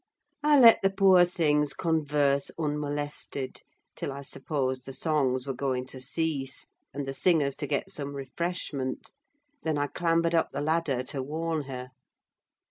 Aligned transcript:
I 0.41 0.59
let 0.59 0.81
the 0.81 0.89
poor 0.89 1.25
things 1.25 1.75
converse 1.75 2.49
unmolested, 2.57 3.61
till 3.95 4.11
I 4.11 4.23
supposed 4.23 4.87
the 4.87 4.93
songs 4.93 5.45
were 5.45 5.53
going 5.53 5.85
to 5.93 6.01
cease, 6.01 6.65
and 6.91 7.05
the 7.05 7.13
singers 7.13 7.55
to 7.57 7.67
get 7.67 7.91
some 7.91 8.15
refreshment: 8.15 9.11
then 9.61 9.77
I 9.77 9.85
clambered 9.85 10.33
up 10.33 10.53
the 10.53 10.59
ladder 10.61 11.03
to 11.03 11.21
warn 11.21 11.65
her. 11.65 11.91